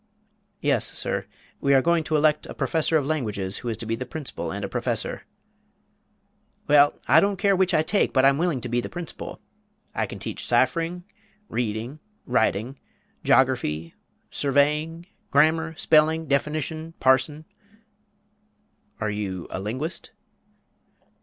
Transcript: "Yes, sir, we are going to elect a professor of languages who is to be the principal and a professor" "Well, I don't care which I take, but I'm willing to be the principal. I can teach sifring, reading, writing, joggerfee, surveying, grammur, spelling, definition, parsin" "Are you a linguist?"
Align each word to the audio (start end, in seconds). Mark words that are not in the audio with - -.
"Yes, 0.61 0.87
sir, 0.97 1.27
we 1.59 1.75
are 1.75 1.81
going 1.83 2.03
to 2.05 2.15
elect 2.15 2.47
a 2.47 2.55
professor 2.55 2.97
of 2.97 3.05
languages 3.05 3.57
who 3.57 3.67
is 3.69 3.77
to 3.77 3.85
be 3.85 3.95
the 3.95 4.03
principal 4.03 4.51
and 4.51 4.65
a 4.65 4.67
professor" 4.67 5.25
"Well, 6.67 6.95
I 7.07 7.19
don't 7.19 7.37
care 7.37 7.55
which 7.55 7.71
I 7.75 7.83
take, 7.83 8.11
but 8.11 8.25
I'm 8.25 8.39
willing 8.39 8.61
to 8.61 8.67
be 8.69 8.81
the 8.81 8.89
principal. 8.89 9.39
I 9.93 10.07
can 10.07 10.17
teach 10.17 10.41
sifring, 10.47 11.03
reading, 11.49 11.99
writing, 12.25 12.79
joggerfee, 13.23 13.93
surveying, 14.31 15.05
grammur, 15.31 15.77
spelling, 15.77 16.25
definition, 16.27 16.95
parsin" 16.99 17.45
"Are 19.01 19.11
you 19.11 19.45
a 19.51 19.59
linguist?" 19.59 20.09